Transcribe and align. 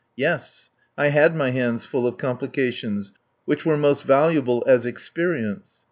Yes. 0.15 0.71
I 0.97 1.09
had 1.09 1.35
my 1.35 1.51
hands 1.51 1.85
full 1.85 2.07
of 2.07 2.17
complications 2.17 3.13
which 3.45 3.67
were 3.67 3.77
most 3.77 4.01
valuable 4.03 4.63
as 4.65 4.87
"experience." 4.87 5.69